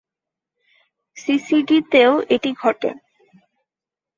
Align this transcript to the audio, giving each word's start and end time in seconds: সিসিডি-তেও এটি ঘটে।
সিসিডি-তেও 1.17 2.13
এটি 2.29 2.51
ঘটে। 2.61 2.89